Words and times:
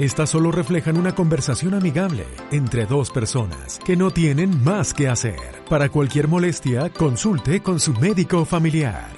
Estas 0.00 0.30
solo 0.30 0.50
reflejan 0.50 0.96
una 0.96 1.14
conversación 1.14 1.74
amigable 1.74 2.24
entre 2.52 2.86
dos 2.86 3.10
personas 3.10 3.78
que 3.84 3.98
no 3.98 4.10
tienen 4.10 4.64
más 4.64 4.94
que 4.94 5.10
hacer. 5.10 5.38
Para 5.68 5.90
cualquier 5.90 6.26
molestia, 6.26 6.88
consulte 6.88 7.60
con 7.60 7.78
su 7.78 7.92
médico 7.92 8.46
familiar. 8.46 9.08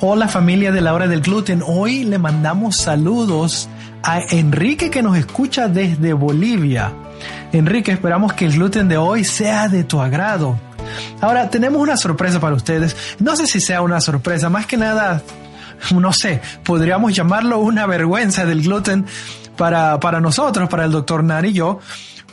Hola 0.00 0.26
familia 0.26 0.72
de 0.72 0.80
la 0.80 0.94
hora 0.94 1.06
del 1.06 1.20
gluten. 1.20 1.62
Hoy 1.66 2.04
le 2.04 2.16
mandamos 2.16 2.78
saludos 2.78 3.68
a 4.02 4.20
Enrique 4.30 4.88
que 4.88 5.02
nos 5.02 5.18
escucha 5.18 5.68
desde 5.68 6.14
Bolivia. 6.14 6.94
Enrique, 7.52 7.92
esperamos 7.92 8.32
que 8.32 8.46
el 8.46 8.52
gluten 8.52 8.88
de 8.88 8.96
hoy 8.96 9.22
sea 9.22 9.68
de 9.68 9.84
tu 9.84 10.00
agrado. 10.00 10.58
Ahora, 11.20 11.50
tenemos 11.50 11.78
una 11.82 11.98
sorpresa 11.98 12.40
para 12.40 12.56
ustedes. 12.56 12.96
No 13.18 13.36
sé 13.36 13.46
si 13.46 13.60
sea 13.60 13.82
una 13.82 14.00
sorpresa, 14.00 14.48
más 14.48 14.64
que 14.64 14.78
nada, 14.78 15.22
no 15.90 16.12
sé, 16.12 16.40
podríamos 16.64 17.14
llamarlo 17.14 17.58
una 17.58 17.86
vergüenza 17.86 18.44
del 18.44 18.62
gluten 18.62 19.06
para, 19.56 20.00
para 20.00 20.20
nosotros, 20.20 20.68
para 20.68 20.84
el 20.84 20.90
doctor 20.90 21.24
Nar 21.24 21.46
y 21.46 21.52
yo, 21.52 21.80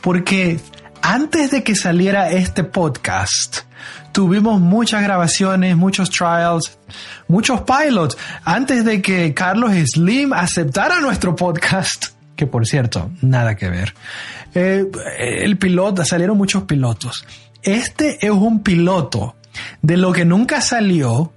porque 0.01 0.59
antes 1.01 1.51
de 1.51 1.63
que 1.63 1.75
saliera 1.75 2.31
este 2.31 2.63
podcast, 2.63 3.59
tuvimos 4.11 4.59
muchas 4.59 5.03
grabaciones, 5.03 5.75
muchos 5.75 6.09
trials, 6.09 6.77
muchos 7.27 7.61
pilots, 7.61 8.17
antes 8.43 8.83
de 8.83 9.01
que 9.01 9.33
Carlos 9.33 9.71
Slim 9.73 10.33
aceptara 10.33 10.99
nuestro 10.99 11.35
podcast, 11.35 12.07
que 12.35 12.47
por 12.47 12.65
cierto, 12.65 13.11
nada 13.21 13.55
que 13.55 13.69
ver. 13.69 13.93
Eh, 14.53 14.85
el 15.19 15.57
piloto, 15.57 16.03
salieron 16.05 16.37
muchos 16.37 16.63
pilotos. 16.63 17.25
Este 17.61 18.25
es 18.25 18.31
un 18.31 18.63
piloto 18.63 19.35
de 19.81 19.97
lo 19.97 20.13
que 20.13 20.25
nunca 20.25 20.61
salió 20.61 21.33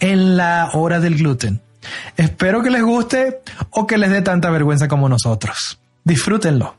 en 0.00 0.36
la 0.36 0.70
hora 0.74 1.00
del 1.00 1.16
gluten. 1.16 1.60
Espero 2.16 2.62
que 2.62 2.70
les 2.70 2.82
guste 2.82 3.40
o 3.70 3.86
que 3.86 3.98
les 3.98 4.10
dé 4.10 4.22
tanta 4.22 4.50
vergüenza 4.50 4.88
como 4.88 5.08
nosotros. 5.08 5.80
Disfrútenlo. 6.04 6.76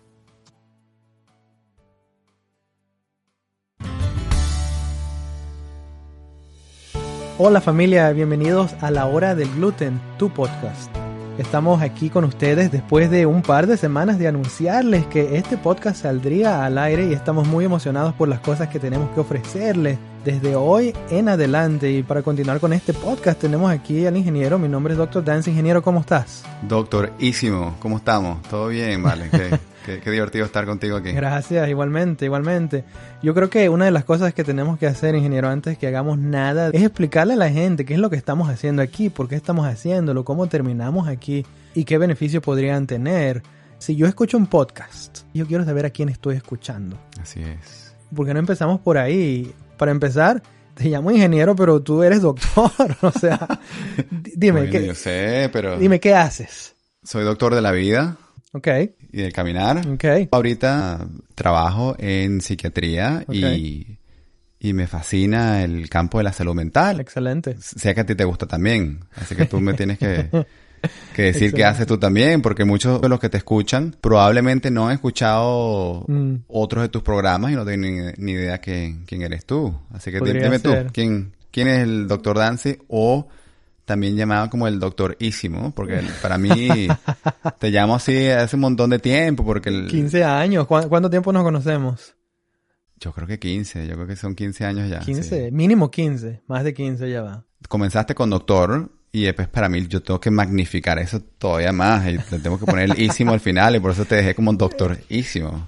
Hola 7.41 7.61
familia, 7.61 8.11
bienvenidos 8.11 8.75
a 8.81 8.91
la 8.91 9.05
hora 9.05 9.33
del 9.33 9.49
gluten, 9.55 10.01
tu 10.17 10.29
podcast. 10.29 10.98
Estamos 11.39 11.81
aquí 11.81 12.09
con 12.09 12.25
ustedes 12.25 12.69
después 12.69 13.09
de 13.09 13.25
un 13.25 13.41
par 13.41 13.65
de 13.65 13.77
semanas 13.77 14.19
de 14.19 14.27
anunciarles 14.27 15.05
que 15.05 15.37
este 15.37 15.55
podcast 15.55 16.01
saldría 16.01 16.65
al 16.65 16.77
aire 16.77 17.07
y 17.07 17.13
estamos 17.13 17.47
muy 17.47 17.63
emocionados 17.63 18.13
por 18.13 18.27
las 18.27 18.41
cosas 18.41 18.67
que 18.67 18.77
tenemos 18.77 19.09
que 19.11 19.21
ofrecerles 19.21 19.97
desde 20.25 20.57
hoy 20.57 20.93
en 21.09 21.29
adelante. 21.29 21.93
Y 21.93 22.03
para 22.03 22.23
continuar 22.23 22.59
con 22.59 22.73
este 22.73 22.93
podcast 22.93 23.39
tenemos 23.39 23.71
aquí 23.71 24.05
al 24.05 24.17
ingeniero, 24.17 24.59
mi 24.59 24.67
nombre 24.67 24.93
es 24.93 24.97
Dr. 24.97 25.23
Dance. 25.23 25.49
Ingeniero, 25.49 25.81
¿cómo 25.81 26.01
estás? 26.01 26.43
Doctorísimo, 26.63 27.77
¿cómo 27.79 27.95
estamos? 27.95 28.41
¿Todo 28.49 28.67
bien? 28.67 29.01
Vale, 29.01 29.29
qué, 29.31 29.57
qué, 29.95 30.01
qué 30.01 30.11
divertido 30.11 30.45
estar 30.45 30.65
contigo 30.65 30.97
aquí. 30.97 31.11
Gracias, 31.11 31.67
igualmente, 31.69 32.25
igualmente. 32.25 32.83
Yo 33.23 33.33
creo 33.33 33.49
que 33.49 33.69
una 33.69 33.85
de 33.85 33.91
las 33.91 34.05
cosas 34.05 34.33
que 34.33 34.43
tenemos 34.43 34.77
que 34.77 34.87
hacer, 34.87 35.15
ingeniero, 35.15 35.49
antes 35.49 35.77
que 35.77 35.87
hagamos 35.87 36.17
nada, 36.17 36.69
es 36.71 36.83
explicarle 36.83 37.33
a 37.33 37.37
la 37.37 37.49
gente 37.49 37.85
qué 37.85 37.95
es 37.95 37.99
lo 37.99 38.09
que 38.09 38.15
estamos 38.15 38.49
haciendo 38.49 38.81
aquí, 38.81 39.09
por 39.09 39.27
qué 39.27 39.35
estamos 39.35 39.65
haciéndolo, 39.65 40.23
cómo 40.23 40.47
terminamos 40.47 41.07
aquí 41.07 41.45
y 41.73 41.85
qué 41.85 41.97
beneficios 41.97 42.43
podrían 42.43 42.87
tener. 42.87 43.41
Si 43.77 43.95
yo 43.95 44.07
escucho 44.07 44.37
un 44.37 44.47
podcast, 44.47 45.19
yo 45.33 45.47
quiero 45.47 45.65
saber 45.65 45.85
a 45.85 45.89
quién 45.89 46.09
estoy 46.09 46.35
escuchando. 46.35 46.97
Así 47.21 47.41
es. 47.41 47.95
¿Por 48.13 48.25
qué 48.25 48.33
no 48.33 48.39
empezamos 48.39 48.79
por 48.81 48.97
ahí? 48.97 49.53
Para 49.77 49.91
empezar, 49.91 50.43
te 50.73 50.89
llamo 50.89 51.11
ingeniero, 51.11 51.55
pero 51.55 51.81
tú 51.81 52.03
eres 52.03 52.21
doctor. 52.21 52.71
o 53.01 53.11
sea, 53.11 53.59
dime, 54.35 54.61
Bueno, 54.61 54.71
¿qué, 54.71 54.87
yo 54.87 54.95
sé, 54.95 55.49
pero 55.53 55.77
dime 55.77 55.99
qué 55.99 56.13
haces. 56.13 56.75
soy 57.03 57.23
doctor 57.23 57.55
de 57.55 57.61
la 57.61 57.71
vida 57.71 58.17
Ok, 58.51 58.67
y 59.11 59.21
del 59.21 59.31
caminar. 59.33 59.85
ok. 59.87 60.05
Ahorita 60.31 61.07
trabajo 61.35 61.95
en 61.99 62.41
psiquiatría 62.41 63.23
y, 63.31 63.97
y 64.59 64.73
me 64.73 64.87
fascina 64.87 65.63
el 65.63 65.87
campo 65.89 66.17
de 66.17 66.23
la 66.23 66.33
salud 66.33 66.55
mental. 66.55 66.99
Excelente. 66.99 67.55
Sé 67.59 67.93
que 67.93 68.01
a 68.01 68.05
ti 68.05 68.15
te 68.15 68.23
gusta 68.25 68.47
también, 68.47 69.01
así 69.15 69.35
que 69.35 69.45
tú 69.45 69.59
me 69.61 69.73
tienes 69.75 69.99
que, 69.99 70.29
que 71.15 71.21
decir 71.21 71.53
qué 71.53 71.63
haces 71.63 71.85
tú 71.85 71.99
también, 71.99 72.41
porque 72.41 72.65
muchos 72.65 72.99
de 73.01 73.07
los 73.09 73.19
que 73.19 73.29
te 73.29 73.37
escuchan 73.37 73.95
probablemente 74.01 74.71
no 74.71 74.87
han 74.87 74.93
escuchado 74.95 76.05
Mm. 76.07 76.37
otros 76.47 76.81
de 76.83 76.89
tus 76.89 77.03
programas 77.03 77.51
y 77.51 77.55
no 77.55 77.63
tienen 77.65 78.13
ni, 78.17 78.31
idea 78.31 78.59
que- 78.59 78.95
quién 79.05 79.21
eres 79.21 79.45
tú. 79.45 79.73
Así 79.93 80.11
que 80.11 80.19
dime 80.21 80.57
ser. 80.57 80.61
tú, 80.87 80.91
¿quién, 80.93 81.33
¿quién 81.51 81.67
es 81.67 81.79
el 81.83 82.07
doctor 82.07 82.37
Dancy 82.39 82.77
o 82.87 83.27
también 83.89 84.15
llamado 84.15 84.49
como 84.49 84.67
el 84.67 84.79
doctorísimo? 84.79 85.73
Porque 85.75 85.99
el- 85.99 86.07
para 86.21 86.37
mí 86.37 86.87
te 87.59 87.71
llamo 87.71 87.95
así 87.95 88.27
hace 88.29 88.55
un 88.55 88.61
montón 88.61 88.91
de 88.91 88.99
tiempo, 88.99 89.43
porque 89.43 89.69
el- 89.69 89.87
15 89.87 90.23
años. 90.23 90.65
¿Cuá- 90.67 90.87
¿Cuánto 90.87 91.09
tiempo 91.09 91.33
nos 91.33 91.43
conocemos? 91.43 92.15
yo 93.01 93.13
creo 93.13 93.27
que 93.27 93.39
15, 93.39 93.87
yo 93.87 93.93
creo 93.95 94.07
que 94.07 94.15
son 94.17 94.35
15 94.35 94.65
años 94.65 94.89
ya. 94.89 94.99
15, 94.99 95.45
sí. 95.47 95.51
mínimo 95.51 95.89
15. 95.89 96.41
Más 96.47 96.63
de 96.65 96.73
15 96.73 97.09
ya 97.09 97.21
va. 97.21 97.45
Comenzaste 97.67 98.13
con 98.13 98.29
doctor 98.29 98.91
y 99.11 99.23
después 99.23 99.47
para 99.47 99.69
mí 99.69 99.87
yo 99.87 100.01
tengo 100.03 100.19
que 100.19 100.29
magnificar 100.29 100.99
eso 100.99 101.21
todavía 101.21 101.71
más 101.71 102.05
y 102.07 102.11
le 102.13 102.39
tengo 102.43 102.59
que 102.59 102.65
poner 102.65 102.91
el 102.91 103.01
ísimo 103.01 103.31
al 103.33 103.39
final 103.39 103.75
y 103.75 103.79
por 103.79 103.91
eso 103.91 104.05
te 104.05 104.15
dejé 104.15 104.35
como 104.35 104.51
doctorísimo. 104.53 105.67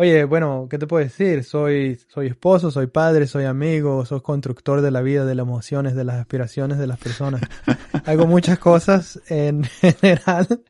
Oye, 0.00 0.24
bueno, 0.24 0.66
¿qué 0.70 0.78
te 0.78 0.86
puedo 0.86 1.04
decir? 1.04 1.44
Soy, 1.44 2.00
soy 2.08 2.28
esposo, 2.28 2.70
soy 2.70 2.86
padre, 2.86 3.26
soy 3.26 3.44
amigo, 3.44 4.06
soy 4.06 4.22
constructor 4.22 4.80
de 4.80 4.90
la 4.90 5.02
vida, 5.02 5.26
de 5.26 5.34
las 5.34 5.44
emociones, 5.44 5.94
de 5.94 6.04
las 6.04 6.16
aspiraciones 6.16 6.78
de 6.78 6.86
las 6.86 6.98
personas. 6.98 7.42
Hago 8.06 8.26
muchas 8.26 8.58
cosas 8.58 9.20
en 9.28 9.62
general. 9.82 10.62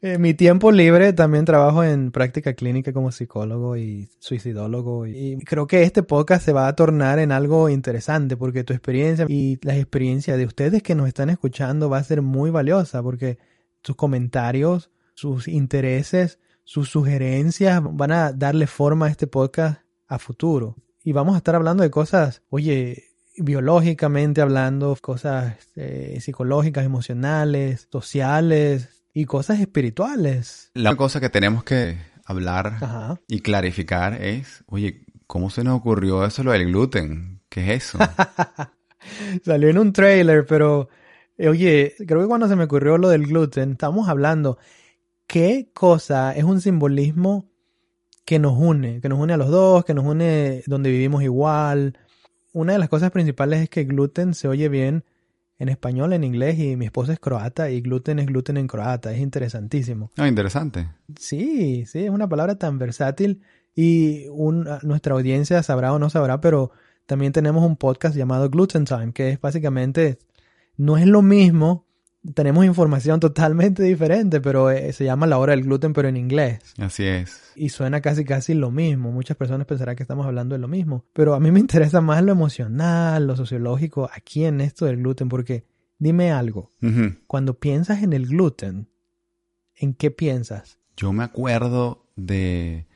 En 0.00 0.18
mi 0.22 0.32
tiempo 0.32 0.72
libre 0.72 1.12
también 1.12 1.44
trabajo 1.44 1.84
en 1.84 2.10
práctica 2.10 2.54
clínica 2.54 2.94
como 2.94 3.12
psicólogo 3.12 3.76
y 3.76 4.08
suicidólogo. 4.18 5.06
Y 5.06 5.36
creo 5.44 5.66
que 5.66 5.82
este 5.82 6.02
podcast 6.02 6.42
se 6.42 6.54
va 6.54 6.66
a 6.66 6.74
tornar 6.74 7.18
en 7.18 7.32
algo 7.32 7.68
interesante 7.68 8.34
porque 8.38 8.64
tu 8.64 8.72
experiencia 8.72 9.26
y 9.28 9.58
la 9.60 9.76
experiencia 9.76 10.38
de 10.38 10.46
ustedes 10.46 10.82
que 10.82 10.94
nos 10.94 11.06
están 11.06 11.28
escuchando 11.28 11.90
va 11.90 11.98
a 11.98 12.04
ser 12.04 12.22
muy 12.22 12.48
valiosa 12.48 13.02
porque 13.02 13.36
sus 13.82 13.94
comentarios, 13.94 14.90
sus 15.12 15.48
intereses, 15.48 16.38
sus 16.64 16.88
sugerencias 16.88 17.80
van 17.84 18.12
a 18.12 18.32
darle 18.32 18.66
forma 18.66 19.06
a 19.06 19.10
este 19.10 19.26
podcast 19.26 19.82
a 20.08 20.18
futuro. 20.18 20.76
Y 21.02 21.12
vamos 21.12 21.34
a 21.34 21.38
estar 21.38 21.54
hablando 21.54 21.82
de 21.82 21.90
cosas, 21.90 22.42
oye, 22.48 23.04
biológicamente 23.36 24.40
hablando, 24.40 24.96
cosas 25.00 25.56
eh, 25.76 26.18
psicológicas, 26.20 26.84
emocionales, 26.84 27.88
sociales 27.92 29.04
y 29.12 29.26
cosas 29.26 29.60
espirituales. 29.60 30.70
La 30.74 30.96
cosa 30.96 31.20
que 31.20 31.28
tenemos 31.28 31.64
que 31.64 31.98
hablar 32.24 32.78
Ajá. 32.80 33.20
y 33.28 33.40
clarificar 33.40 34.14
es, 34.22 34.64
oye, 34.66 35.04
¿cómo 35.26 35.50
se 35.50 35.64
nos 35.64 35.76
ocurrió 35.76 36.24
eso 36.24 36.42
lo 36.42 36.52
del 36.52 36.66
gluten? 36.66 37.42
¿Qué 37.48 37.74
es 37.74 37.84
eso? 37.84 37.98
Salió 39.44 39.68
en 39.68 39.78
un 39.78 39.92
trailer, 39.92 40.46
pero 40.46 40.88
eh, 41.36 41.48
oye, 41.48 41.94
creo 42.06 42.22
que 42.22 42.28
cuando 42.28 42.48
se 42.48 42.56
me 42.56 42.64
ocurrió 42.64 42.96
lo 42.96 43.08
del 43.08 43.26
gluten, 43.26 43.72
estamos 43.72 44.08
hablando 44.08 44.58
qué 45.26 45.70
cosa 45.72 46.32
es 46.34 46.44
un 46.44 46.60
simbolismo 46.60 47.48
que 48.24 48.38
nos 48.38 48.56
une, 48.58 49.00
que 49.00 49.08
nos 49.08 49.18
une 49.18 49.32
a 49.34 49.36
los 49.36 49.50
dos, 49.50 49.84
que 49.84 49.94
nos 49.94 50.04
une 50.04 50.62
donde 50.66 50.90
vivimos 50.90 51.22
igual. 51.22 51.98
Una 52.52 52.72
de 52.74 52.78
las 52.78 52.88
cosas 52.88 53.10
principales 53.10 53.60
es 53.62 53.68
que 53.68 53.84
gluten 53.84 54.34
se 54.34 54.48
oye 54.48 54.68
bien 54.68 55.04
en 55.58 55.68
español, 55.68 56.12
en 56.12 56.24
inglés, 56.24 56.58
y 56.58 56.76
mi 56.76 56.86
esposa 56.86 57.12
es 57.12 57.20
croata 57.20 57.70
y 57.70 57.80
gluten 57.80 58.18
es 58.18 58.26
gluten 58.26 58.56
en 58.56 58.66
croata. 58.66 59.12
Es 59.12 59.20
interesantísimo. 59.20 60.10
Ah, 60.16 60.26
interesante. 60.28 60.88
Sí, 61.18 61.84
sí, 61.86 62.04
es 62.04 62.10
una 62.10 62.28
palabra 62.28 62.56
tan 62.56 62.78
versátil 62.78 63.42
y 63.74 64.26
un- 64.28 64.66
nuestra 64.82 65.14
audiencia 65.14 65.62
sabrá 65.62 65.92
o 65.92 65.98
no 65.98 66.10
sabrá, 66.10 66.40
pero 66.40 66.70
también 67.06 67.32
tenemos 67.32 67.64
un 67.64 67.76
podcast 67.76 68.16
llamado 68.16 68.48
Gluten 68.50 68.84
Time, 68.84 69.12
que 69.12 69.30
es 69.30 69.40
básicamente, 69.40 70.18
no 70.76 70.96
es 70.96 71.06
lo 71.06 71.22
mismo, 71.22 71.86
tenemos 72.32 72.64
información 72.64 73.20
totalmente 73.20 73.82
diferente, 73.82 74.40
pero 74.40 74.70
eh, 74.70 74.92
se 74.92 75.04
llama 75.04 75.26
la 75.26 75.38
hora 75.38 75.50
del 75.50 75.62
gluten, 75.62 75.92
pero 75.92 76.08
en 76.08 76.16
inglés. 76.16 76.60
Así 76.78 77.04
es. 77.04 77.52
Y 77.54 77.68
suena 77.68 78.00
casi 78.00 78.24
casi 78.24 78.54
lo 78.54 78.70
mismo. 78.70 79.12
Muchas 79.12 79.36
personas 79.36 79.66
pensarán 79.66 79.96
que 79.96 80.02
estamos 80.02 80.24
hablando 80.24 80.54
de 80.54 80.60
lo 80.60 80.68
mismo. 80.68 81.04
Pero 81.12 81.34
a 81.34 81.40
mí 81.40 81.50
me 81.50 81.60
interesa 81.60 82.00
más 82.00 82.22
lo 82.22 82.32
emocional, 82.32 83.26
lo 83.26 83.36
sociológico 83.36 84.08
aquí 84.14 84.44
en 84.44 84.60
esto 84.60 84.86
del 84.86 84.96
gluten, 84.96 85.28
porque 85.28 85.66
dime 85.98 86.32
algo. 86.32 86.70
Cuando 87.26 87.58
piensas 87.58 88.02
en 88.02 88.12
el 88.12 88.26
gluten, 88.26 88.88
¿en 89.74 89.94
qué 89.94 90.10
piensas? 90.10 90.78
Yo 90.96 91.12
me 91.12 91.24
acuerdo 91.24 92.06
de 92.16 92.86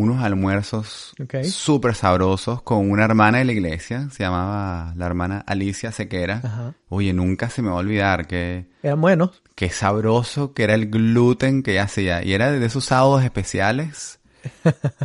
unos 0.00 0.22
almuerzos 0.22 1.12
Ok. 1.20 1.42
súper 1.44 1.94
sabrosos 1.96 2.62
con 2.62 2.88
una 2.90 3.04
hermana 3.04 3.38
de 3.38 3.44
la 3.44 3.52
iglesia, 3.52 4.08
se 4.10 4.22
llamaba 4.22 4.92
la 4.96 5.06
hermana 5.06 5.44
Alicia 5.46 5.90
Sequera. 5.90 6.40
Ajá. 6.44 6.74
Oye, 6.88 7.12
nunca 7.12 7.50
se 7.50 7.62
me 7.62 7.68
va 7.68 7.74
a 7.74 7.78
olvidar 7.78 8.26
que 8.28 8.68
Eran 8.82 9.00
buenos. 9.00 9.42
qué 9.56 9.70
sabroso 9.70 10.52
que 10.54 10.62
era 10.62 10.74
el 10.74 10.88
gluten 10.88 11.62
que 11.64 11.72
ella 11.72 11.82
hacía. 11.84 12.24
Y 12.24 12.32
era 12.32 12.52
de 12.52 12.64
esos 12.64 12.84
sábados 12.84 13.24
especiales 13.24 14.17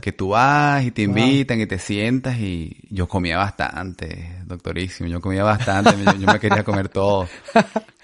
que 0.02 0.12
tú 0.12 0.30
vas 0.30 0.84
y 0.84 0.92
te 0.92 1.04
invitan 1.04 1.60
y 1.60 1.66
te 1.66 1.80
sientas 1.80 2.38
y 2.38 2.78
yo 2.90 3.08
comía 3.08 3.38
bastante, 3.38 4.38
doctorísimo. 4.46 5.10
Yo 5.10 5.22
comía 5.22 5.44
bastante, 5.44 5.92
yo, 6.04 6.14
yo 6.20 6.28
me 6.28 6.40
quería 6.40 6.64
comer 6.64 6.90
todo. 6.90 7.28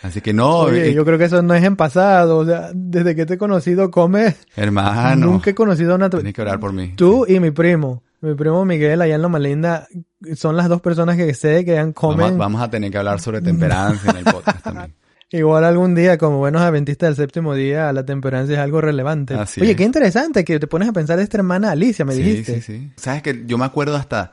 Así 0.01 0.21
que 0.21 0.33
no, 0.33 0.59
Oye, 0.59 0.89
eh, 0.89 0.93
yo 0.93 1.03
creo 1.03 1.17
que 1.17 1.25
eso 1.25 1.41
no 1.41 1.53
es 1.53 1.63
en 1.63 1.75
pasado. 1.75 2.37
O 2.37 2.45
sea, 2.45 2.71
desde 2.73 3.15
que 3.15 3.25
te 3.25 3.33
he 3.35 3.37
conocido, 3.37 3.91
comes. 3.91 4.35
hermano, 4.55 5.27
Nunca 5.27 5.49
he 5.51 5.55
conocido 5.55 5.93
a 5.93 5.95
una... 5.95 6.09
tienes 6.09 6.33
que 6.33 6.41
orar 6.41 6.59
por 6.59 6.73
mí. 6.73 6.93
Tú 6.95 7.25
y 7.27 7.39
mi 7.39 7.51
primo. 7.51 8.03
Mi 8.21 8.35
primo 8.35 8.65
Miguel, 8.65 9.01
allá 9.01 9.15
en 9.15 9.21
Loma 9.21 9.39
Linda, 9.39 9.87
son 10.35 10.57
las 10.57 10.67
dos 10.67 10.81
personas 10.81 11.15
que 11.15 11.33
sé 11.33 11.63
que 11.63 11.77
han 11.77 11.93
comen. 11.93 12.37
vamos 12.37 12.61
a 12.61 12.69
tener 12.69 12.91
que 12.91 12.97
hablar 12.97 13.21
sobre 13.21 13.41
temperancia 13.41 14.11
en 14.11 14.17
el 14.17 14.23
podcast 14.25 14.61
también. 14.61 14.93
Igual 15.31 15.63
algún 15.63 15.93
día, 15.93 16.17
como 16.17 16.39
buenos 16.39 16.61
adventistas 16.63 17.09
del 17.09 17.25
séptimo 17.27 17.53
día, 17.53 17.93
la 17.93 18.03
temperancia 18.03 18.53
es 18.55 18.59
algo 18.59 18.81
relevante. 18.81 19.35
Así 19.35 19.61
Oye, 19.61 19.71
es. 19.71 19.77
qué 19.77 19.83
interesante 19.83 20.43
que 20.43 20.59
te 20.59 20.65
pones 20.65 20.89
a 20.89 20.93
pensar 20.93 21.17
de 21.17 21.23
esta 21.23 21.37
hermana 21.37 21.69
Alicia, 21.71 22.03
me 22.03 22.15
sí, 22.15 22.23
dijiste. 22.23 22.61
sí, 22.61 22.73
sí. 22.79 22.91
Sabes 22.95 23.21
que 23.21 23.43
yo 23.45 23.59
me 23.59 23.65
acuerdo 23.65 23.95
hasta, 23.95 24.31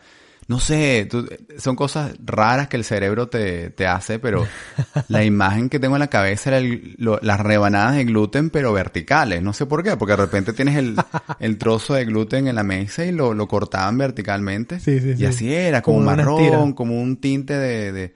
no 0.48 0.58
sé, 0.58 1.06
tú- 1.10 1.28
son 1.58 1.76
cosas 1.76 2.14
raras 2.24 2.68
que 2.68 2.78
el 2.78 2.84
cerebro 2.84 3.28
te, 3.28 3.68
te 3.68 3.86
hace, 3.86 4.18
pero 4.18 4.46
la 5.08 5.22
imagen 5.22 5.68
que 5.68 5.78
tengo 5.78 5.96
en 5.96 6.00
la 6.00 6.06
cabeza 6.08 6.48
era 6.48 6.58
el- 6.60 6.94
lo- 6.96 7.18
las 7.20 7.40
rebanadas 7.40 7.96
de 7.96 8.04
gluten, 8.06 8.48
pero 8.48 8.72
verticales. 8.72 9.42
No 9.42 9.52
sé 9.52 9.66
por 9.66 9.82
qué, 9.82 9.98
porque 9.98 10.12
de 10.12 10.16
repente 10.24 10.54
tienes 10.54 10.76
el, 10.76 10.96
el 11.40 11.58
trozo 11.58 11.92
de 11.92 12.06
gluten 12.06 12.48
en 12.48 12.54
la 12.54 12.62
mesa 12.62 13.04
y 13.04 13.12
lo, 13.12 13.34
lo 13.34 13.46
cortaban 13.48 13.98
verticalmente. 13.98 14.80
Sí, 14.80 14.98
sí, 15.00 15.10
y 15.10 15.16
sí. 15.16 15.26
así 15.26 15.52
era, 15.54 15.82
como, 15.82 15.98
Como 15.98 16.06
marrón, 16.06 16.72
como 16.72 16.98
un 17.02 17.18
tinte 17.18 17.52
de, 17.52 17.92
de 17.92 18.14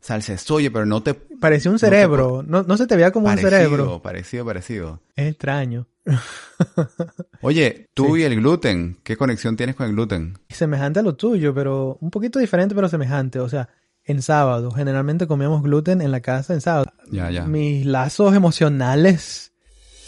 salsa 0.00 0.32
de 0.32 0.38
soya, 0.38 0.70
pero 0.70 0.86
no 0.86 1.02
te... 1.02 1.14
Parecía 1.14 1.70
un 1.70 1.78
cerebro. 1.78 2.42
No, 2.46 2.62
no 2.62 2.76
se 2.76 2.86
te 2.86 2.96
veía 2.96 3.12
como 3.12 3.28
un 3.28 3.38
cerebro. 3.38 4.02
Parecido, 4.02 4.44
parecido. 4.44 5.00
Es 5.16 5.28
extraño. 5.28 5.86
Oye, 7.42 7.88
tú 7.94 8.16
y 8.16 8.24
el 8.24 8.36
gluten, 8.36 8.98
¿qué 9.02 9.16
conexión 9.16 9.56
tienes 9.56 9.76
con 9.76 9.86
el 9.86 9.92
gluten? 9.92 10.38
Semejante 10.48 11.00
a 11.00 11.02
lo 11.02 11.16
tuyo, 11.16 11.54
pero 11.54 11.98
un 12.00 12.10
poquito 12.10 12.38
diferente, 12.38 12.74
pero 12.74 12.88
semejante. 12.88 13.40
O 13.40 13.48
sea, 13.48 13.68
en 14.04 14.22
sábado. 14.22 14.70
Generalmente 14.70 15.26
comíamos 15.26 15.62
gluten 15.62 16.00
en 16.00 16.10
la 16.10 16.20
casa 16.20 16.54
en 16.54 16.60
sábado. 16.60 16.92
Ya, 17.10 17.30
ya. 17.30 17.44
Mis 17.44 17.86
lazos 17.86 18.34
emocionales 18.34 19.49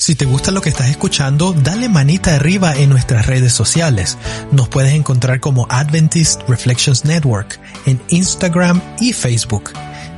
Si 0.02 0.16
te 0.16 0.25
gusta 0.25 0.50
lo 0.50 0.60
que 0.60 0.69
estás 0.69 0.90
escuchando, 0.90 1.52
dale 1.52 1.88
manita 1.88 2.34
arriba 2.34 2.75
en 2.75 2.90
nuestras 2.90 3.28
redes 3.28 3.52
sociales. 3.52 4.19
Nos 4.50 4.69
puedes 4.69 4.94
encontrar 4.94 5.38
como 5.38 5.69
Adventist 5.70 6.43
Reflections 6.49 7.04
Network 7.04 7.60
en 7.87 8.00
Instagram 8.08 8.81
y 8.99 9.12
Facebook. 9.12 9.70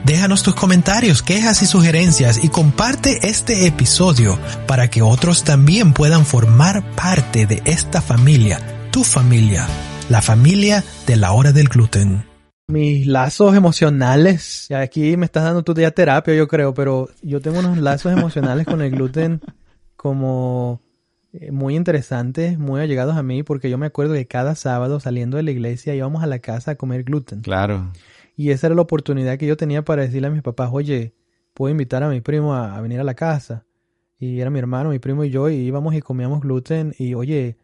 Déjanos 0.06 0.42
tus 0.42 0.54
comentarios, 0.54 1.22
quejas 1.22 1.60
y 1.60 1.66
sugerencias 1.66 2.42
y 2.42 2.48
comparte 2.48 3.28
este 3.28 3.66
episodio 3.66 4.38
para 4.66 4.88
que 4.88 5.02
otros 5.02 5.44
también 5.44 5.92
puedan 5.92 6.24
formar 6.24 6.82
parte 6.96 7.44
de 7.44 7.60
esta 7.66 8.00
familia, 8.00 8.60
tu 8.90 9.04
familia, 9.04 9.66
la 10.08 10.22
familia 10.22 10.82
de 11.06 11.16
la 11.16 11.32
hora 11.32 11.52
del 11.52 11.68
gluten. 11.68 12.24
mis 12.68 13.06
lazos 13.06 13.54
emocionales. 13.54 14.66
Aquí 14.70 15.18
me 15.18 15.26
estás 15.26 15.44
dando 15.44 15.62
ya 15.74 15.90
terapia, 15.90 16.34
yo 16.34 16.48
creo, 16.48 16.72
pero 16.72 17.10
yo 17.20 17.42
tengo 17.42 17.58
unos 17.58 17.76
lazos 17.76 18.12
emocionales 18.12 18.64
con 18.64 18.80
el 18.80 18.90
gluten 18.90 19.42
como 20.04 20.82
eh, 21.32 21.50
muy 21.50 21.76
interesantes, 21.76 22.58
muy 22.58 22.82
allegados 22.82 23.16
a 23.16 23.22
mí, 23.22 23.42
porque 23.42 23.70
yo 23.70 23.78
me 23.78 23.86
acuerdo 23.86 24.12
que 24.12 24.26
cada 24.26 24.54
sábado 24.54 25.00
saliendo 25.00 25.38
de 25.38 25.42
la 25.42 25.50
iglesia 25.50 25.94
íbamos 25.94 26.22
a 26.22 26.26
la 26.26 26.40
casa 26.40 26.72
a 26.72 26.74
comer 26.74 27.04
gluten. 27.04 27.40
Claro. 27.40 27.90
Y 28.36 28.50
esa 28.50 28.66
era 28.66 28.76
la 28.76 28.82
oportunidad 28.82 29.38
que 29.38 29.46
yo 29.46 29.56
tenía 29.56 29.82
para 29.82 30.02
decirle 30.02 30.26
a 30.26 30.30
mis 30.30 30.42
papás, 30.42 30.68
oye, 30.74 31.14
puedo 31.54 31.70
invitar 31.70 32.02
a 32.02 32.10
mi 32.10 32.20
primo 32.20 32.52
a, 32.52 32.76
a 32.76 32.82
venir 32.82 33.00
a 33.00 33.04
la 33.04 33.14
casa. 33.14 33.64
Y 34.18 34.40
era 34.40 34.50
mi 34.50 34.58
hermano, 34.58 34.90
mi 34.90 34.98
primo 34.98 35.24
y 35.24 35.30
yo, 35.30 35.48
y 35.48 35.54
íbamos 35.54 35.94
y 35.94 36.02
comíamos 36.02 36.42
gluten 36.42 36.94
y 36.98 37.14
oye, 37.14 37.56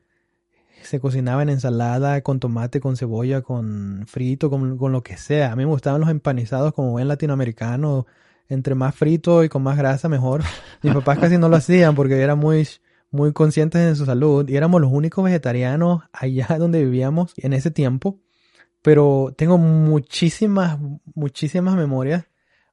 se 0.81 0.98
cocinaba 0.98 1.42
en 1.42 1.50
ensalada, 1.50 2.22
con 2.22 2.40
tomate, 2.40 2.81
con 2.81 2.96
cebolla, 2.96 3.42
con 3.42 4.04
frito, 4.06 4.48
con, 4.48 4.78
con 4.78 4.92
lo 4.92 5.02
que 5.02 5.19
sea. 5.19 5.52
A 5.52 5.56
mí 5.56 5.64
me 5.64 5.70
gustaban 5.70 6.00
los 6.00 6.08
empanizados 6.08 6.72
como 6.72 6.92
buen 6.92 7.06
latinoamericano, 7.06 8.06
entre 8.50 8.75
más 8.75 8.94
frito 8.94 9.43
y 9.43 9.49
con 9.49 9.62
más 9.62 9.79
grasa 9.79 10.08
mejor. 10.08 10.43
Mis 10.82 10.93
papás 10.93 11.19
casi 11.19 11.38
no 11.38 11.49
lo 11.49 11.56
hacían 11.56 11.94
porque 11.94 12.20
eran 12.20 12.38
muy, 12.38 12.69
muy 13.11 13.32
conscientes 13.32 13.81
de 13.81 13.94
su 13.94 14.05
salud 14.05 14.47
y 14.49 14.56
éramos 14.56 14.81
los 14.81 14.93
únicos 14.93 15.25
vegetarianos 15.25 16.02
allá 16.12 16.47
donde 16.58 16.85
vivíamos 16.85 17.32
en 17.38 17.55
ese 17.55 17.70
tiempo. 17.70 18.19
Pero 18.82 19.35
tengo 19.37 19.56
muchísimas, 19.56 20.79
muchísimas 21.14 21.76
memorias 21.76 22.25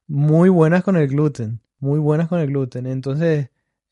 muy 0.06 0.48
buenas 0.48 0.82
con 0.82 0.96
el 0.96 1.06
gluten, 1.06 1.60
muy 1.78 1.98
buenas 1.98 2.28
con 2.28 2.40
el 2.40 2.48
gluten. 2.48 2.86
Entonces, 2.86 3.50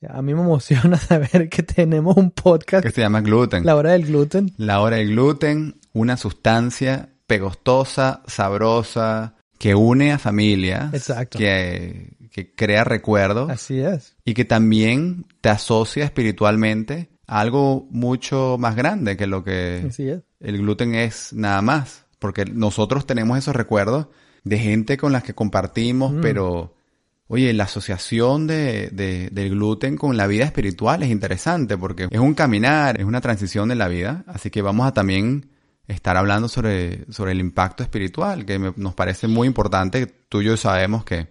a 0.08 0.22
mí 0.22 0.34
me 0.34 0.40
emociona 0.40 0.96
saber 0.96 1.48
que 1.48 1.62
tenemos 1.62 2.16
un 2.16 2.30
podcast, 2.30 2.84
Que 2.84 2.90
se 2.90 3.02
llama 3.02 3.20
gluten. 3.20 3.64
La 3.64 3.76
Hora 3.76 3.92
del 3.92 4.06
Gluten. 4.06 4.52
La 4.56 4.80
hora 4.80 4.96
del 4.96 5.10
gluten, 5.10 5.74
una 5.92 6.16
sustancia 6.16 7.10
pegostosa, 7.26 8.22
sabrosa, 8.26 9.35
que 9.58 9.74
une 9.74 10.12
a 10.12 10.18
familias. 10.18 10.92
Exacto. 10.94 11.38
Que, 11.38 12.14
que 12.30 12.54
crea 12.54 12.84
recuerdos. 12.84 13.50
Así 13.50 13.78
es. 13.80 14.14
Y 14.24 14.34
que 14.34 14.44
también 14.44 15.26
te 15.40 15.48
asocia 15.48 16.04
espiritualmente 16.04 17.08
a 17.26 17.40
algo 17.40 17.86
mucho 17.90 18.56
más 18.58 18.76
grande 18.76 19.16
que 19.16 19.26
lo 19.26 19.42
que 19.42 19.86
Así 19.88 20.08
es. 20.08 20.20
el 20.40 20.58
gluten 20.58 20.94
es 20.94 21.32
nada 21.32 21.62
más. 21.62 22.04
Porque 22.18 22.44
nosotros 22.44 23.06
tenemos 23.06 23.38
esos 23.38 23.54
recuerdos 23.56 24.06
de 24.44 24.58
gente 24.58 24.96
con 24.96 25.12
las 25.12 25.22
que 25.22 25.34
compartimos, 25.34 26.12
Mm. 26.12 26.20
pero 26.20 26.74
oye, 27.28 27.52
la 27.52 27.64
asociación 27.64 28.46
de, 28.46 28.88
de- 28.92 29.28
del 29.32 29.50
gluten 29.50 29.96
con 29.96 30.16
la 30.16 30.26
vida 30.28 30.44
espiritual 30.44 31.02
es 31.02 31.10
interesante 31.10 31.76
porque 31.76 32.06
es 32.10 32.20
un 32.20 32.34
caminar, 32.34 33.00
es 33.00 33.04
una 33.06 33.20
transición 33.20 33.68
de 33.68 33.74
la 33.74 33.88
vida. 33.88 34.24
Así 34.28 34.50
que 34.50 34.62
vamos 34.62 34.86
a 34.86 34.92
también 34.92 35.50
estar 35.88 36.16
hablando 36.16 36.48
sobre, 36.48 37.04
sobre 37.12 37.32
el 37.32 37.40
impacto 37.40 37.82
espiritual, 37.82 38.44
que 38.44 38.58
me- 38.58 38.72
nos 38.76 38.94
parece 38.94 39.28
muy 39.28 39.46
importante. 39.46 40.06
Tú 40.06 40.40
y 40.42 40.46
yo 40.46 40.56
sabemos 40.56 41.04
que 41.04 41.28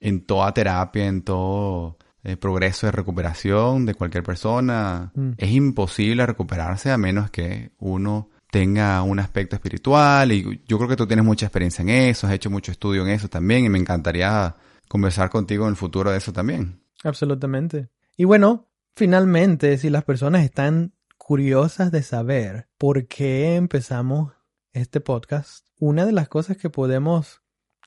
en 0.00 0.22
toda 0.26 0.52
terapia, 0.52 1.06
en 1.06 1.22
todo 1.22 1.96
eh, 2.24 2.36
progreso 2.36 2.86
de 2.86 2.90
recuperación 2.92 3.86
de 3.86 3.94
cualquier 3.94 4.24
persona, 4.24 5.12
Mm. 5.14 5.30
es 5.38 5.50
imposible 5.52 6.26
recuperarse 6.26 6.90
a 6.90 6.98
menos 6.98 7.30
que 7.30 7.70
uno 7.78 8.30
tenga 8.50 9.00
un 9.02 9.18
aspecto 9.20 9.54
espiritual 9.56 10.32
y 10.32 10.62
yo 10.66 10.76
creo 10.78 10.88
que 10.88 10.96
tú 10.96 11.06
tienes 11.06 11.24
mucha 11.24 11.46
experiencia 11.46 11.82
en 11.82 11.90
eso, 11.90 12.26
has 12.26 12.32
hecho 12.32 12.50
mucho 12.50 12.72
estudio 12.72 13.02
en 13.02 13.10
eso 13.10 13.28
también 13.28 13.64
y 13.64 13.68
me 13.68 13.78
encantaría 13.78 14.56
conversar 14.88 15.30
contigo 15.30 15.64
en 15.66 15.70
el 15.70 15.76
futuro 15.76 16.10
de 16.10 16.18
eso 16.18 16.32
también. 16.32 16.80
Absolutamente. 17.04 17.88
Y 18.16 18.24
bueno, 18.24 18.66
finalmente, 18.96 19.78
si 19.78 19.88
las 19.90 20.02
personas 20.04 20.42
están 20.42 20.92
curiosas 21.26 21.90
de 21.90 22.04
saber 22.04 22.68
por 22.78 23.08
qué 23.08 23.56
empezamos 23.56 24.32
este 24.72 25.00
podcast, 25.00 25.66
una 25.76 26.06
de 26.06 26.12
las 26.12 26.28
cosas 26.28 26.56
que 26.56 26.70
podemos 26.70 27.42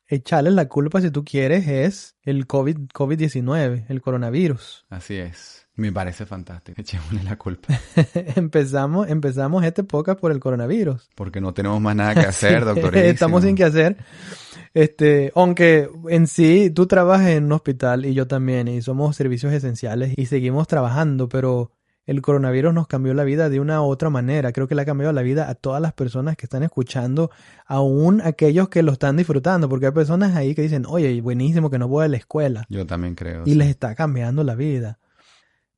echarle 0.08 0.51
la 0.51 0.67
culpa, 0.67 1.00
si 1.00 1.10
tú 1.10 1.24
quieres, 1.24 1.65
es 1.65 2.17
el 2.24 2.48
COVID, 2.48 2.89
COVID-19, 2.93 3.86
el 3.88 4.01
coronavirus. 4.01 4.86
Así 4.89 5.15
es. 5.15 5.69
Me 5.75 5.89
parece 5.89 6.25
fantástico. 6.25 6.81
Echémosle 6.81 7.24
la 7.24 7.38
culpa. 7.38 7.79
empezamos, 8.36 9.08
empezamos 9.08 9.63
este 9.63 9.86
podcast 9.86 10.19
por 10.19 10.34
el 10.34 10.41
coronavirus. 10.41 11.10
Porque 11.15 11.39
no 11.39 11.53
tenemos 11.53 11.79
más 11.79 11.96
nada 11.96 12.15
que 12.15 12.19
hacer, 12.27 12.65
doctor. 12.65 12.98
Estamos 12.98 13.43
sin 13.43 13.55
que 13.55 13.63
hacer. 13.63 13.96
Este, 14.74 15.31
aunque 15.34 15.89
en 16.10 16.27
sí 16.27 16.72
tú 16.72 16.88
trabajas 16.88 17.29
en 17.29 17.46
un 17.46 17.53
hospital 17.53 18.05
y 18.05 18.13
yo 18.13 18.27
también, 18.27 18.67
y 18.67 18.81
somos 18.81 19.15
servicios 19.15 19.53
esenciales 19.53 20.13
y 20.17 20.25
seguimos 20.25 20.67
trabajando, 20.67 21.29
pero 21.29 21.72
el 22.10 22.24
coronavirus 22.24 22.74
nos 22.74 22.88
cambió 22.88 23.13
la 23.13 23.24
vida 23.24 23.50
de 23.50 23.60
una 23.60 23.84
u 23.84 23.86
otra 23.86 24.10
manera. 24.10 24.51
Creo 24.51 24.68
que 24.68 24.74
le 24.74 24.82
ha 24.82 24.86
cambiado 24.86 25.13
la 25.13 25.22
vida 25.22 25.48
a 25.48 25.54
todas 25.54 25.80
las 25.80 25.94
personas 25.94 26.36
que 26.36 26.48
están 26.48 26.63
escuchando, 26.63 27.30
aún 27.68 28.20
aquellos 28.24 28.68
que 28.68 28.82
lo 28.82 28.94
están 28.94 29.16
disfrutando, 29.16 29.70
porque 29.70 29.86
hay 29.86 29.92
personas 29.92 30.36
ahí 30.36 30.56
que 30.56 30.63
dicen, 30.63 30.88
oye, 30.88 31.22
buenísimo 31.22 31.70
que 31.70 31.78
no 31.78 31.88
voy 31.88 32.06
a 32.06 32.08
la 32.08 32.18
escuela 32.18 32.66
Yo 32.68 32.88
también 32.88 33.13
creo. 33.13 33.44
y 33.46 33.51
sí. 33.51 33.56
les 33.56 33.68
está 33.68 33.94
cambiando 33.94 34.44
la 34.44 34.56
vida. 34.56 34.98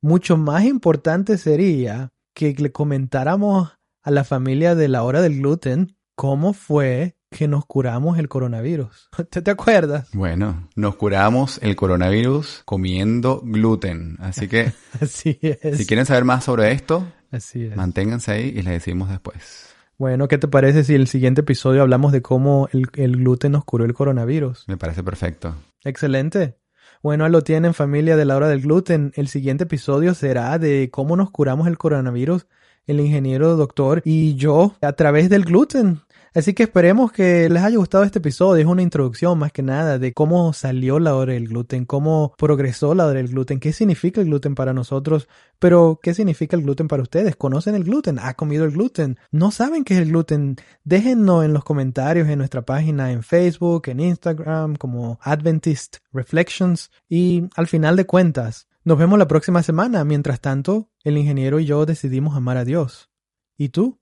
Mucho 0.00 0.38
más 0.38 0.64
importante 0.64 1.36
sería 1.36 2.12
que 2.32 2.54
le 2.54 2.72
comentáramos 2.72 3.70
a 4.02 4.10
la 4.10 4.24
familia 4.24 4.74
de 4.74 4.88
la 4.88 5.02
hora 5.02 5.20
del 5.20 5.36
gluten 5.36 5.98
cómo 6.14 6.54
fue 6.54 7.14
que 7.32 7.48
nos 7.48 7.66
curamos 7.66 8.18
el 8.18 8.28
coronavirus. 8.28 9.08
¿Te, 9.30 9.42
te 9.42 9.50
acuerdas? 9.50 10.08
Bueno, 10.12 10.68
nos 10.76 10.94
curamos 10.94 11.58
el 11.62 11.74
coronavirus 11.74 12.62
comiendo 12.64 13.40
gluten. 13.44 14.16
Así 14.20 14.46
que 14.48 14.72
Así 15.00 15.38
es. 15.42 15.78
si 15.78 15.86
quieren 15.86 16.06
saber 16.06 16.24
más 16.24 16.44
sobre 16.44 16.70
esto, 16.72 17.04
Así 17.32 17.64
es. 17.64 17.76
manténganse 17.76 18.32
ahí 18.32 18.48
y 18.48 18.62
les 18.62 18.74
decimos 18.74 19.08
después. 19.10 19.68
Bueno, 19.98 20.28
¿qué 20.28 20.38
te 20.38 20.48
parece 20.48 20.84
si 20.84 20.94
el 20.94 21.06
siguiente 21.08 21.40
episodio 21.42 21.82
hablamos 21.82 22.12
de 22.12 22.22
cómo 22.22 22.68
el, 22.72 22.88
el 22.94 23.16
gluten 23.16 23.52
nos 23.52 23.64
curó 23.64 23.84
el 23.84 23.94
coronavirus? 23.94 24.64
Me 24.68 24.76
parece 24.76 25.02
perfecto. 25.02 25.54
Excelente. 25.84 26.56
Bueno, 27.02 27.28
lo 27.28 27.42
tienen 27.42 27.74
familia 27.74 28.16
de 28.16 28.24
la 28.24 28.36
hora 28.36 28.48
del 28.48 28.62
gluten. 28.62 29.12
El 29.16 29.28
siguiente 29.28 29.64
episodio 29.64 30.14
será 30.14 30.58
de 30.58 30.88
cómo 30.92 31.16
nos 31.16 31.30
curamos 31.30 31.66
el 31.66 31.78
coronavirus 31.78 32.46
el 32.86 33.00
ingeniero 33.00 33.56
doctor 33.56 34.02
y 34.04 34.34
yo 34.34 34.74
a 34.80 34.92
través 34.92 35.28
del 35.30 35.44
gluten. 35.44 36.00
Así 36.34 36.54
que 36.54 36.62
esperemos 36.62 37.12
que 37.12 37.50
les 37.50 37.62
haya 37.62 37.76
gustado 37.76 38.04
este 38.04 38.18
episodio. 38.18 38.62
Es 38.62 38.66
una 38.66 38.80
introducción 38.80 39.38
más 39.38 39.52
que 39.52 39.62
nada 39.62 39.98
de 39.98 40.14
cómo 40.14 40.54
salió 40.54 40.98
la 40.98 41.14
hora 41.14 41.34
del 41.34 41.48
gluten, 41.48 41.84
cómo 41.84 42.34
progresó 42.38 42.94
la 42.94 43.04
hora 43.04 43.18
del 43.18 43.28
gluten, 43.28 43.60
qué 43.60 43.72
significa 43.74 44.22
el 44.22 44.28
gluten 44.28 44.54
para 44.54 44.72
nosotros, 44.72 45.28
pero 45.58 46.00
qué 46.02 46.14
significa 46.14 46.56
el 46.56 46.62
gluten 46.62 46.88
para 46.88 47.02
ustedes. 47.02 47.36
¿Conocen 47.36 47.74
el 47.74 47.84
gluten? 47.84 48.18
¿Ha 48.18 48.32
comido 48.32 48.64
el 48.64 48.70
gluten? 48.70 49.18
¿No 49.30 49.50
saben 49.50 49.84
qué 49.84 49.94
es 49.94 50.00
el 50.00 50.08
gluten? 50.08 50.56
Déjennos 50.84 51.44
en 51.44 51.52
los 51.52 51.64
comentarios 51.64 52.28
en 52.28 52.38
nuestra 52.38 52.62
página 52.62 53.12
en 53.12 53.22
Facebook, 53.22 53.88
en 53.88 54.00
Instagram, 54.00 54.76
como 54.76 55.18
Adventist 55.22 55.98
Reflections. 56.12 56.90
Y 57.10 57.44
al 57.56 57.66
final 57.66 57.94
de 57.96 58.06
cuentas, 58.06 58.68
nos 58.84 58.96
vemos 58.96 59.18
la 59.18 59.28
próxima 59.28 59.62
semana. 59.62 60.02
Mientras 60.04 60.40
tanto, 60.40 60.88
el 61.04 61.18
ingeniero 61.18 61.60
y 61.60 61.66
yo 61.66 61.84
decidimos 61.84 62.34
amar 62.36 62.56
a 62.56 62.64
Dios. 62.64 63.10
¿Y 63.58 63.68
tú? 63.68 64.01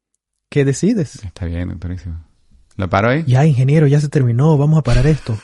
¿Qué 0.50 0.64
decides? 0.64 1.25
Está 1.25 1.47
bien, 1.47 1.69
doctorísimo. 1.69 2.25
¿Lo 2.76 2.90
paro 2.90 3.11
ahí? 3.11 3.23
Ya, 3.25 3.47
ingeniero, 3.47 3.87
ya 3.87 4.00
se 4.00 4.09
terminó. 4.09 4.59
Vamos 4.59 4.80
a 4.80 4.83
parar 4.83 5.07
esto. 5.07 5.38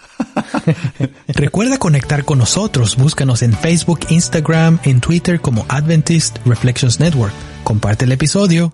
Recuerda 1.29 1.79
conectar 1.79 2.25
con 2.25 2.39
nosotros. 2.39 2.97
Búscanos 2.97 3.43
en 3.43 3.53
Facebook, 3.53 4.01
Instagram, 4.09 4.81
en 4.83 5.01
Twitter 5.01 5.41
como 5.41 5.65
Adventist 5.69 6.39
Reflections 6.45 6.99
Network. 6.99 7.33
Comparte 7.63 8.05
el 8.05 8.13
episodio 8.13 8.73